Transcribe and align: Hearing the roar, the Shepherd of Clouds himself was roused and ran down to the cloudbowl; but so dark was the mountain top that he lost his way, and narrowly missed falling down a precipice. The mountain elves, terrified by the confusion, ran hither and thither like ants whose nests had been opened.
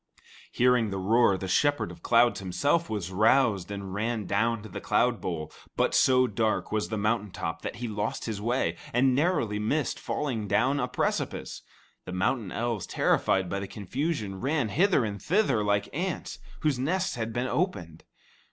Hearing 0.51 0.89
the 0.89 0.97
roar, 0.97 1.37
the 1.37 1.47
Shepherd 1.47 1.91
of 1.91 2.01
Clouds 2.01 2.39
himself 2.39 2.89
was 2.89 3.11
roused 3.11 3.69
and 3.69 3.93
ran 3.93 4.25
down 4.25 4.63
to 4.63 4.69
the 4.69 4.81
cloudbowl; 4.81 5.51
but 5.77 5.93
so 5.93 6.25
dark 6.25 6.71
was 6.71 6.89
the 6.89 6.97
mountain 6.97 7.29
top 7.29 7.61
that 7.61 7.75
he 7.75 7.87
lost 7.87 8.25
his 8.25 8.41
way, 8.41 8.77
and 8.93 9.13
narrowly 9.13 9.59
missed 9.59 9.99
falling 9.99 10.47
down 10.47 10.79
a 10.79 10.87
precipice. 10.87 11.61
The 12.05 12.13
mountain 12.13 12.51
elves, 12.51 12.87
terrified 12.87 13.47
by 13.47 13.59
the 13.59 13.67
confusion, 13.67 14.41
ran 14.41 14.69
hither 14.69 15.05
and 15.05 15.21
thither 15.21 15.63
like 15.63 15.87
ants 15.93 16.39
whose 16.61 16.79
nests 16.79 17.13
had 17.13 17.31
been 17.31 17.45
opened. 17.45 18.03